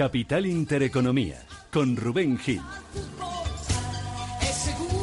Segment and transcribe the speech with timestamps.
[0.00, 2.62] Capital Intereconomía, con Rubén Gil.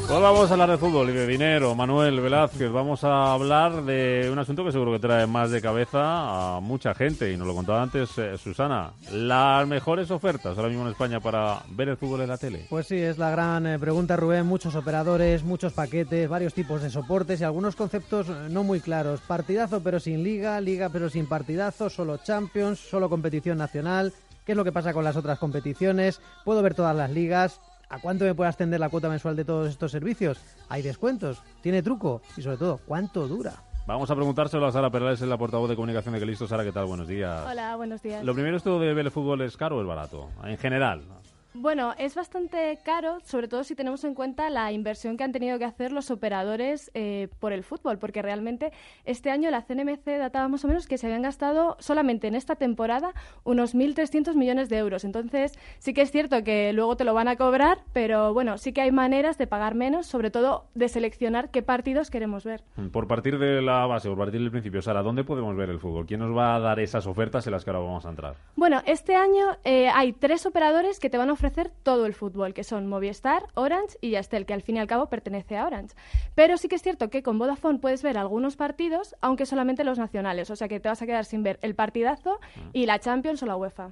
[0.08, 1.76] Pues vamos a hablar de fútbol y de dinero.
[1.76, 6.56] Manuel Velázquez, vamos a hablar de un asunto que seguro que trae más de cabeza
[6.56, 8.94] a mucha gente, y nos lo contaba antes eh, Susana.
[9.12, 12.66] Las mejores ofertas ahora mismo en España para ver el fútbol en la tele.
[12.68, 14.48] Pues sí, es la gran eh, pregunta, Rubén.
[14.48, 19.22] Muchos operadores, muchos paquetes, varios tipos de soportes y algunos conceptos eh, no muy claros.
[19.22, 24.12] Partidazo pero sin liga, liga pero sin partidazo, solo Champions, solo competición nacional.
[24.48, 26.22] ¿Qué es lo que pasa con las otras competiciones?
[26.46, 27.60] ¿Puedo ver todas las ligas?
[27.90, 30.40] ¿A cuánto me puede ascender la cuota mensual de todos estos servicios?
[30.70, 31.44] ¿Hay descuentos?
[31.60, 32.22] ¿Tiene truco?
[32.38, 33.56] Y sobre todo, ¿cuánto dura?
[33.88, 36.48] Vamos a preguntárselo a Sara Perales, es la portavoz de comunicación de Calisto.
[36.48, 36.86] Sara, ¿qué tal?
[36.86, 37.46] Buenos días.
[37.46, 38.24] Hola, buenos días.
[38.24, 40.30] Lo primero, ¿esto de ver el fútbol es caro o es barato?
[40.46, 41.04] En general.
[41.54, 45.58] Bueno, es bastante caro, sobre todo si tenemos en cuenta la inversión que han tenido
[45.58, 48.72] que hacer los operadores eh, por el fútbol, porque realmente
[49.06, 52.56] este año la CNMC databa más o menos que se habían gastado solamente en esta
[52.56, 55.04] temporada unos 1.300 millones de euros.
[55.04, 58.74] Entonces, sí que es cierto que luego te lo van a cobrar, pero bueno, sí
[58.74, 62.64] que hay maneras de pagar menos, sobre todo de seleccionar qué partidos queremos ver.
[62.92, 66.06] Por partir de la base, por partir del principio, Sara, ¿dónde podemos ver el fútbol?
[66.06, 68.36] ¿Quién nos va a dar esas ofertas en las que ahora vamos a entrar?
[68.56, 72.54] Bueno, este año eh, hay tres operadores que te van a ofrecer todo el fútbol,
[72.54, 75.96] que son Movistar, Orange y Yastel, que al fin y al cabo pertenece a Orange.
[76.36, 80.00] Pero sí que es cierto que con Vodafone puedes ver algunos partidos, aunque solamente los
[80.00, 82.40] nacionales, o sea que te vas a quedar sin ver el partidazo
[82.74, 83.92] y la Champions o la UEFA.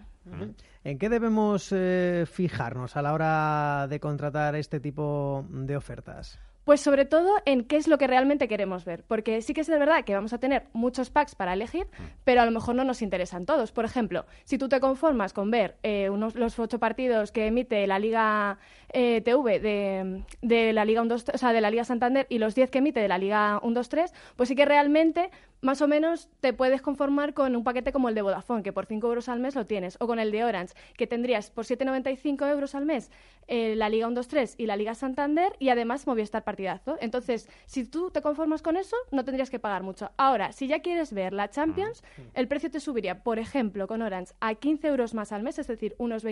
[0.83, 6.39] ¿En qué debemos eh, fijarnos a la hora de contratar este tipo de ofertas?
[6.65, 9.67] Pues sobre todo en qué es lo que realmente queremos ver, porque sí que es
[9.67, 11.87] de verdad que vamos a tener muchos packs para elegir,
[12.23, 13.71] pero a lo mejor no nos interesan todos.
[13.71, 17.85] Por ejemplo, si tú te conformas con ver eh, unos, los ocho partidos que emite
[17.85, 18.57] la Liga
[18.97, 22.55] eh, TV de, de, la Liga 1, o sea, de la Liga Santander y los
[22.55, 25.87] diez que emite de la Liga 1, 2, 3, pues sí que realmente más o
[25.87, 29.27] menos te puedes conformar con un paquete como el de Vodafone, que por 5 euros
[29.27, 32.85] al mes lo tienes, o con el de Orange, que tendrías por 7,95 euros al
[32.85, 33.11] mes
[33.47, 36.97] eh, la Liga 1, 2, 3 y la Liga Santander y además Movistar partidazo.
[37.01, 40.11] Entonces, si tú te conformas con eso, no tendrías que pagar mucho.
[40.17, 44.01] Ahora, si ya quieres ver la Champions, ah, el precio te subiría, por ejemplo, con
[44.01, 46.23] Orange a 15 euros más al mes, es decir, unos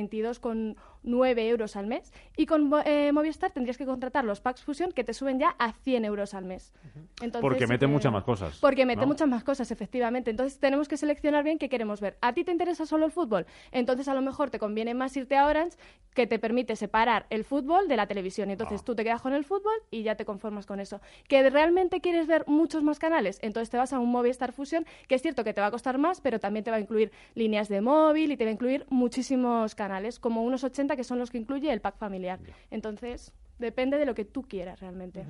[1.04, 5.04] 22,9 euros al mes, y con eh, Movistar tendrías que contratar los packs fusión que
[5.04, 6.74] te suben ya a 100 euros al mes.
[7.22, 8.58] Entonces, porque mete muchas más cosas.
[8.60, 10.32] Porque mete muchas más cosas, efectivamente.
[10.32, 12.18] Entonces tenemos que seleccionar bien qué queremos ver.
[12.22, 13.46] ¿A ti te interesa solo el fútbol?
[13.72, 15.78] Entonces a lo mejor te conviene más irte a Orange,
[16.14, 18.50] que te permite separar el fútbol de la televisión.
[18.52, 18.84] Entonces ah.
[18.86, 21.02] tú te quedas con el fútbol y ya te conformas con eso.
[21.28, 23.40] ¿Que realmente quieres ver muchos más canales?
[23.42, 25.98] Entonces te vas a un Movistar Fusion, que es cierto que te va a costar
[25.98, 28.86] más, pero también te va a incluir líneas de móvil y te va a incluir
[28.90, 32.40] muchísimos canales, como unos 80 que son los que incluye el pack familiar.
[32.72, 35.26] Entonces, depende de lo que tú quieras realmente.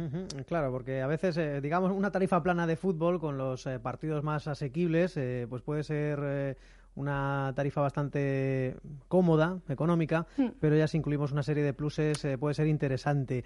[0.47, 4.23] claro, porque a veces, eh, digamos, una tarifa plana de fútbol con los eh, partidos
[4.23, 6.57] más asequibles, eh, pues puede ser
[6.95, 8.75] una tarifa bastante
[9.07, 10.47] cómoda, económica, hmm.
[10.59, 13.43] pero ya si incluimos una serie de pluses puede ser interesante.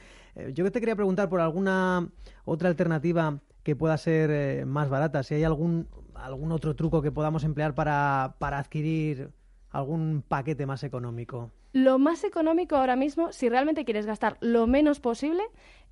[0.53, 2.09] yo te quería preguntar por alguna
[2.46, 7.44] otra alternativa que pueda ser más barata, si hay algún, algún otro truco que podamos
[7.44, 9.31] emplear para, para adquirir
[9.72, 11.52] algún paquete más económico.
[11.74, 15.44] Lo más económico ahora mismo, si realmente quieres gastar lo menos posible,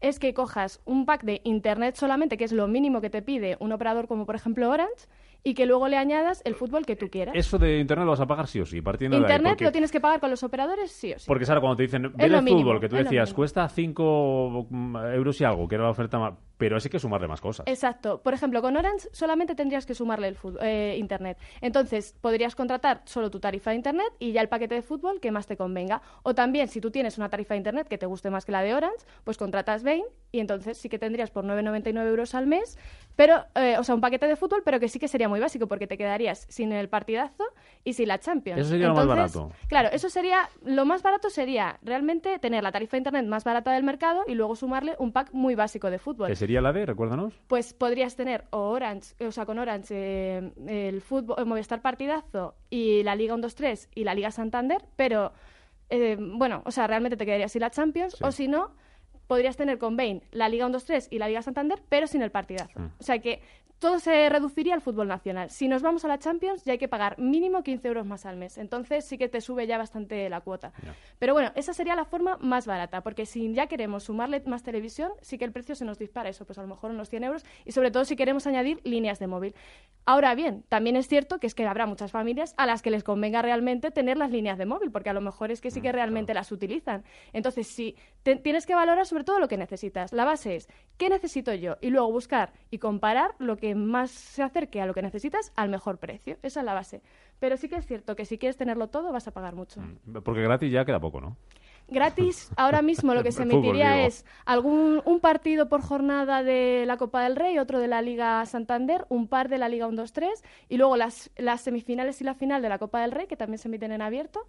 [0.02, 3.58] es que cojas un pack de Internet solamente, que es lo mínimo que te pide
[3.60, 5.08] un operador como por ejemplo Orange,
[5.46, 7.36] y que luego le añadas el fútbol que tú quieras.
[7.38, 9.92] Eso de Internet lo vas a pagar sí o sí, partiendo Internet de lo tienes
[9.92, 11.26] que pagar con los operadores sí o sí.
[11.28, 15.40] Porque ahora cuando te dicen, ve el fútbol, que tú decías, cuesta 5 mm, euros
[15.40, 16.34] y algo, que era la oferta más...
[16.58, 17.66] Pero hay que sumarle más cosas.
[17.68, 18.22] Exacto.
[18.22, 21.38] Por ejemplo, con Orange solamente tendrías que sumarle el eh, Internet.
[21.62, 25.32] Entonces, podrías contratar solo tu tarifa de Internet y ya el paquete de fútbol que
[25.32, 26.02] más te convenga.
[26.24, 28.62] O también, si tú tienes una tarifa de Internet que te guste más que la
[28.62, 32.78] de Orange, pues contratas Bain y entonces sí que tendrías por 9,99 euros al mes,
[33.16, 35.68] pero, eh, o sea, un paquete de fútbol, pero que sí que sería muy básico
[35.68, 37.44] porque te queda sin el partidazo
[37.84, 38.60] y sin la Champions.
[38.60, 39.52] Eso sería lo más barato.
[39.68, 43.72] Claro, eso sería, lo más barato sería realmente tener la tarifa de internet más barata
[43.74, 46.28] del mercado y luego sumarle un pack muy básico de fútbol.
[46.28, 47.34] ¿Qué sería la de, recuérdanos?
[47.48, 52.54] Pues podrías tener o Orange, o sea, con Orange eh, el fútbol, el Movistar Partidazo
[52.70, 55.34] y la Liga 1-2-3 y la Liga Santander, pero
[55.90, 58.76] eh, bueno, o sea, realmente te quedaría sin la Champions, o si no,
[59.28, 62.80] podrías tener con Bain la Liga 1-2-3 y la Liga Santander, pero sin el partidazo.
[62.80, 62.92] Mm.
[63.00, 63.42] O sea que
[63.80, 65.50] todo se reduciría al fútbol nacional.
[65.50, 68.38] Si nos vamos a la Champions, ya hay que pagar mínimo 15 euros más al
[68.38, 68.58] mes.
[68.58, 70.72] Entonces sí que te sube ya bastante la cuota.
[71.20, 75.12] Pero bueno, esa sería la forma más barata, porque si ya queremos sumarle más televisión,
[75.22, 77.46] sí que el precio se nos dispara eso, pues a lo mejor unos 100 euros,
[77.66, 79.56] y sobre todo si queremos añadir líneas de móvil.
[80.06, 83.04] Ahora bien, también es cierto que es que habrá muchas familias a las que les
[83.04, 85.90] convenga realmente tener las líneas de móvil, porque a lo mejor es que sí que
[85.90, 87.04] mm, realmente las utilizan.
[87.34, 90.12] Entonces, si tienes que valorar sobre todo lo que necesitas.
[90.12, 90.67] La base es,
[90.97, 91.78] ¿qué necesito yo?
[91.79, 95.70] Y luego buscar y comparar lo que más se acerque a lo que necesitas al
[95.70, 96.35] mejor precio.
[96.44, 97.02] Esa es la base.
[97.40, 99.79] Pero sí que es cierto que si quieres tenerlo todo vas a pagar mucho.
[99.79, 101.38] Mm, porque gratis ya queda poco, ¿no?
[101.88, 106.97] Gratis, ahora mismo lo que se emitiría es algún un partido por jornada de la
[106.97, 110.28] Copa del Rey, otro de la Liga Santander, un par de la Liga 1-2-3
[110.67, 113.59] y luego las, las semifinales y la final de la Copa del Rey, que también
[113.59, 114.46] se emiten en abierto.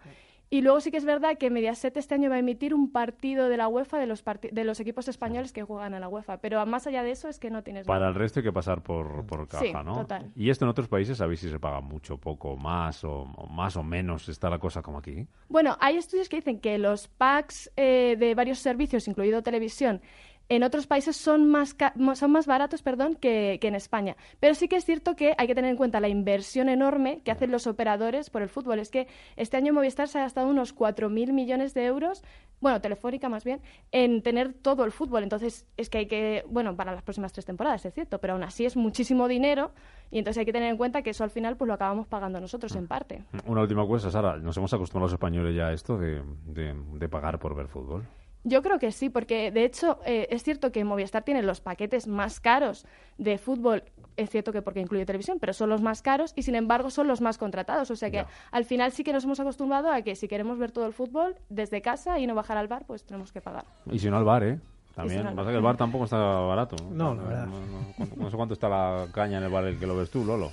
[0.49, 3.49] Y luego sí que es verdad que Mediaset este año va a emitir un partido
[3.49, 6.39] de la UEFA de los, de los equipos españoles que juegan a la UEFA.
[6.39, 7.87] Pero más allá de eso es que no tienes...
[7.87, 9.95] Para el resto hay que pasar por, por caja, sí, ¿no?
[9.95, 10.31] Total.
[10.37, 13.77] ¿Y esto en otros países sabéis si se paga mucho, poco, más o, o, más
[13.77, 14.29] o menos?
[14.29, 15.27] ¿Está la cosa como aquí?
[15.49, 20.01] Bueno, hay estudios que dicen que los packs eh, de varios servicios, incluido televisión,
[20.49, 21.77] en otros países son más,
[22.15, 24.17] son más baratos perdón, que, que, en España.
[24.41, 27.31] Pero sí que es cierto que hay que tener en cuenta la inversión enorme que
[27.31, 28.79] hacen los operadores por el fútbol.
[28.79, 32.23] Es que este año Movistar se ha gastado unos 4.000 millones de euros,
[32.61, 33.61] bueno, Telefónica más bien,
[33.93, 35.23] en tener todo el fútbol.
[35.23, 38.45] Entonces es que hay que, bueno, para las próximas tres temporadas, es cierto, pero aún
[38.45, 39.73] así es muchísimo dinero
[40.11, 42.41] y entonces hay que tener en cuenta que eso al final pues lo acabamos pagando
[42.41, 43.25] nosotros en parte.
[43.47, 47.09] Una última cosa, Sara, nos hemos acostumbrado los españoles ya a esto de, de, de
[47.09, 48.05] pagar por ver fútbol.
[48.49, 52.07] Yo creo que sí, porque de hecho eh, es cierto que Movistar tiene los paquetes
[52.07, 52.87] más caros
[53.19, 53.83] de fútbol.
[54.17, 57.09] Es cierto que porque incluye televisión, pero son los más caros y sin embargo son
[57.09, 57.91] los más contratados.
[57.91, 60.71] O sea que al final sí que nos hemos acostumbrado a que si queremos ver
[60.71, 63.65] todo el fútbol desde casa y no bajar al bar, pues tenemos que pagar.
[63.91, 64.61] Y si no, al bar, ¿eh?
[64.95, 65.25] También.
[65.25, 65.47] No, Pasa bar.
[65.53, 66.77] que el bar tampoco está barato.
[66.91, 67.47] No, la verdad.
[67.47, 69.97] No, no, ¿cuánto- no sé cuánto está la caña en el bar el que lo
[69.97, 70.51] ves tú, Lolo.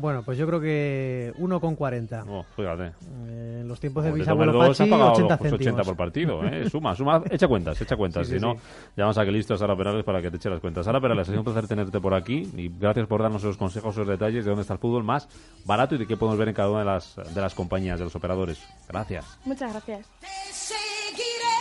[0.00, 2.24] Bueno, pues yo creo que 1,40.
[2.26, 2.92] Oh, fíjate.
[3.26, 5.74] Eh, en los tiempos de Como te bisabuelo Pachi, pagado 80 pues, céntimos.
[5.74, 6.70] 80 por partido, ¿eh?
[6.70, 8.26] Suma, suma, echa cuentas, echa cuentas.
[8.26, 8.60] Sí, sí, si no, sí.
[8.96, 10.86] llamamos a que listo a Sara Perales para que te eche las cuentas.
[10.86, 13.94] Sara Perales, ha sido un placer tenerte por aquí y gracias por darnos los consejos,
[13.96, 15.28] los detalles de dónde está el fútbol más
[15.66, 18.06] barato y de qué podemos ver en cada una de las, de las compañías, de
[18.06, 18.66] los operadores.
[18.88, 19.38] Gracias.
[19.44, 20.06] Muchas gracias.
[20.20, 21.60] Te seguiré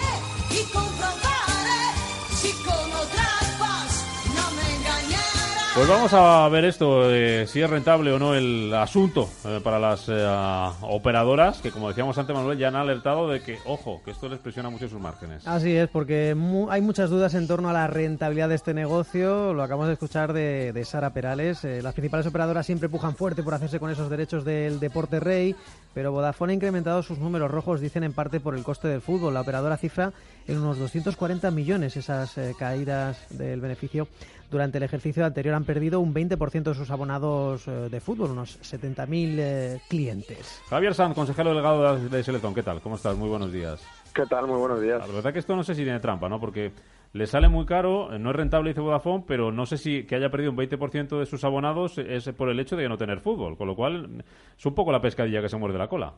[0.52, 1.94] y comprobaré
[2.30, 3.29] si con
[5.80, 9.80] Pues vamos a ver esto, eh, si es rentable o no el asunto eh, para
[9.80, 10.28] las eh,
[10.82, 14.40] operadoras, que como decíamos antes, Manuel, ya han alertado de que, ojo, que esto les
[14.40, 15.48] presiona mucho sus márgenes.
[15.48, 16.36] Así es, porque
[16.70, 19.54] hay muchas dudas en torno a la rentabilidad de este negocio.
[19.54, 21.64] Lo acabamos de escuchar de, de Sara Perales.
[21.64, 25.56] Eh, las principales operadoras siempre pujan fuerte por hacerse con esos derechos del deporte rey,
[25.94, 29.34] pero Vodafone ha incrementado sus números rojos, dicen en parte por el coste del fútbol.
[29.34, 30.12] La operadora cifra
[30.46, 34.10] en unos 240 millones esas eh, caídas del beneficio.
[34.50, 38.60] Durante el ejercicio anterior han perdido un 20% de sus abonados eh, de fútbol, unos
[38.62, 40.62] 70.000 eh, clientes.
[40.70, 42.82] Javier Sanz, consejero delegado de, Selección, ¿qué tal?
[42.82, 43.16] ¿Cómo estás?
[43.16, 43.86] Muy buenos días.
[44.12, 44.48] ¿Qué tal?
[44.48, 45.08] Muy buenos días.
[45.08, 46.40] La verdad que esto no sé si tiene trampa, ¿no?
[46.40, 46.72] Porque
[47.14, 50.16] le sale muy caro, eh, no es rentable, dice Vodafone, pero no sé si que
[50.16, 53.56] haya perdido un 20% de sus abonados es por el hecho de no tener fútbol,
[53.56, 54.24] con lo cual
[54.58, 56.16] es un poco la pescadilla que se muerde la cola.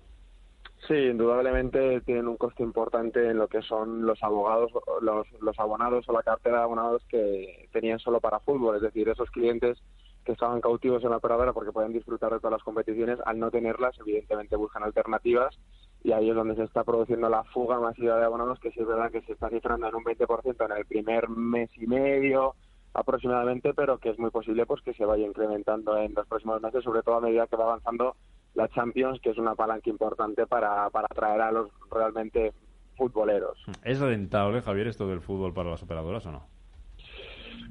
[0.88, 6.10] Sí, indudablemente tienen un coste importante en lo que son los abogados, los, los abonados
[6.10, 9.78] o la cartera de abonados que tenían solo para fútbol, es decir, esos clientes
[10.26, 13.52] que estaban cautivos en la operadora porque podían disfrutar de todas las competiciones, al no
[13.52, 15.58] tenerlas, evidentemente buscan alternativas
[16.04, 18.88] y ahí es donde se está produciendo la fuga masiva de abonados, que sí es
[18.88, 22.56] verdad que se está cifrando en un 20% en el primer mes y medio
[22.94, 26.84] aproximadamente, pero que es muy posible pues que se vaya incrementando en los próximos meses,
[26.84, 28.16] sobre todo a medida que va avanzando
[28.54, 32.54] la Champions, que es una palanca importante para, para atraer a los realmente
[32.96, 33.58] futboleros.
[33.84, 36.48] ¿Es rentable, Javier, esto del fútbol para las operadoras o no?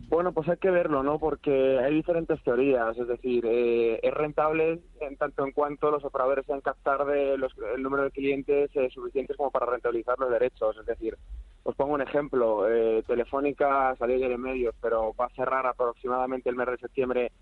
[0.08, 1.20] Bueno, pues hay que verlo, ¿no?
[1.20, 2.98] Porque hay diferentes teorías.
[2.98, 7.52] Es decir, eh, es rentable en tanto en cuanto los operadores sean captar de los,
[7.76, 10.76] el número de clientes eh, suficientes como para rentabilizar los derechos.
[10.78, 11.16] Es decir,
[11.62, 12.68] os pongo un ejemplo.
[12.68, 17.32] Eh, Telefónica salió en medios, pero va a cerrar aproximadamente el mes de septiembre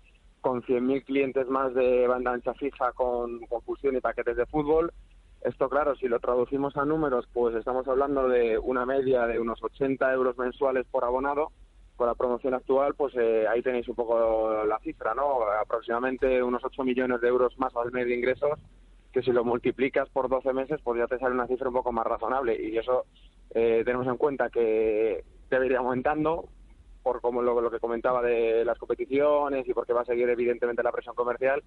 [0.41, 4.91] con 100.000 clientes más de banda ancha fija con, con fusión y paquetes de fútbol.
[5.41, 9.63] Esto, claro, si lo traducimos a números, pues estamos hablando de una media de unos
[9.63, 11.51] 80 euros mensuales por abonado.
[11.95, 15.41] Con la promoción actual, pues eh, ahí tenéis un poco la cifra, ¿no?
[15.61, 18.57] Aproximadamente unos 8 millones de euros más al mes de ingresos,
[19.11, 21.91] que si lo multiplicas por 12 meses, pues ya te sale una cifra un poco
[21.91, 22.57] más razonable.
[22.61, 23.05] Y eso
[23.51, 26.45] eh, tenemos en cuenta que debe ir aumentando,
[27.09, 30.83] por como lo, lo que comentaba de las competiciones y porque va a seguir evidentemente
[30.83, 31.63] la presión comercial,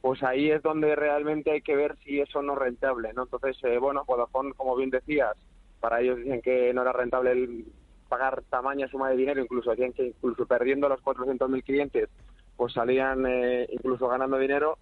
[0.00, 3.22] pues ahí es donde realmente hay que ver si eso no es rentable, ¿no?
[3.22, 5.36] Entonces, eh, bueno, Vodafone, como bien decías,
[5.78, 7.66] para ellos dicen que no era rentable
[8.08, 12.08] pagar tamaña suma de dinero, incluso decían que incluso perdiendo los 400.000 clientes,
[12.56, 14.78] pues salían eh, incluso ganando dinero,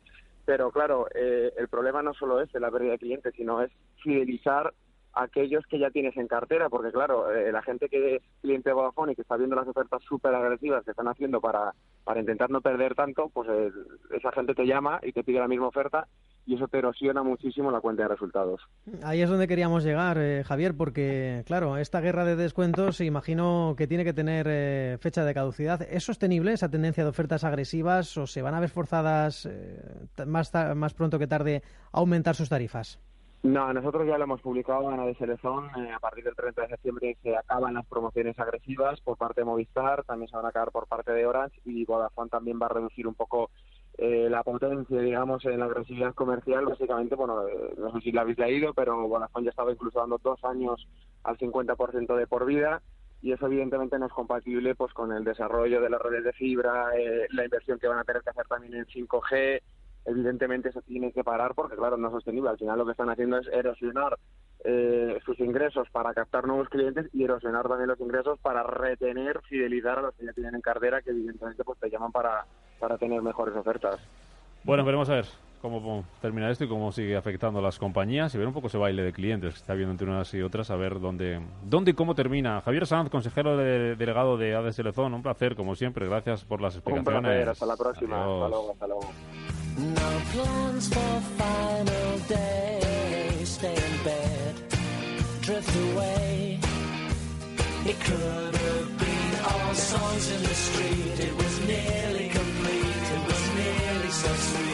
[0.46, 3.70] pero claro, eh, el problema no solo es la pérdida de clientes, sino es
[4.02, 4.72] fidelizar
[5.14, 8.74] aquellos que ya tienes en cartera, porque claro, eh, la gente que es cliente de
[8.74, 11.74] Vodafone y que está viendo las ofertas súper agresivas que están haciendo para,
[12.04, 13.72] para intentar no perder tanto, pues eh,
[14.14, 16.06] esa gente te llama y te pide la misma oferta
[16.48, 18.62] y eso te erosiona muchísimo la cuenta de resultados.
[19.02, 23.86] Ahí es donde queríamos llegar, eh, Javier, porque, claro, esta guerra de descuentos, imagino que
[23.86, 25.82] tiene que tener eh, fecha de caducidad.
[25.82, 29.78] ¿Es sostenible esa tendencia de ofertas agresivas o se van a ver forzadas eh,
[30.26, 31.62] más, más pronto que tarde
[31.92, 32.98] a aumentar sus tarifas?
[33.42, 35.70] No, nosotros ya lo hemos publicado en de Selezón.
[35.76, 39.44] eh, a partir del 30 de septiembre se acaban las promociones agresivas por parte de
[39.44, 42.70] Movistar, también se van a acabar por parte de Orange y Vodafone también va a
[42.70, 43.50] reducir un poco
[43.96, 46.66] eh, la potencia, digamos, en la agresividad comercial.
[46.66, 50.18] Básicamente, bueno, eh, no sé si la habéis leído, pero Vodafone ya estaba incluso dando
[50.18, 50.88] dos años
[51.22, 52.82] al 50% de por vida
[53.20, 56.90] y eso evidentemente no es compatible pues con el desarrollo de las redes de fibra,
[56.96, 59.60] eh, la inversión que van a tener que hacer también en 5G,
[60.08, 63.10] evidentemente eso tiene que parar porque claro no es sostenible al final lo que están
[63.10, 64.18] haciendo es erosionar
[64.64, 69.98] eh, sus ingresos para captar nuevos clientes y erosionar también los ingresos para retener fidelizar
[69.98, 72.44] a los que ya tienen en cartera que evidentemente pues te llaman para
[72.80, 73.98] para tener mejores ofertas
[74.64, 75.26] Bueno, veremos a ver
[75.60, 78.78] cómo termina esto y cómo sigue afectando a las compañías y ver un poco ese
[78.78, 81.94] baile de clientes que está habiendo entre unas y otras, a ver dónde, dónde y
[81.94, 82.60] cómo termina.
[82.60, 86.06] Javier Sanz, consejero de- delegado de ADES Telezón, un placer, como siempre.
[86.08, 87.22] Gracias por las un explicaciones.
[87.22, 88.34] placer hasta la próxima Adiós.
[88.36, 89.00] hasta luego hasta luego
[89.78, 93.30] No plans for final day.
[93.44, 94.54] Stay in bed,
[95.40, 96.58] drift away.
[97.86, 101.20] It could have been all songs in the street.
[101.20, 103.04] It was nearly complete.
[103.16, 104.67] It was nearly so sweet.